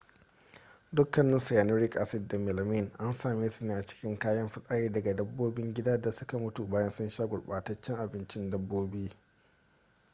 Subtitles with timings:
[0.91, 5.73] dukkanin cyanuric acid da melamine an same su ne a cikin kayan fitsari daga dabbobin
[5.73, 9.09] gidan da suka mutu bayan sun sha gurbataccen abincin dabbobi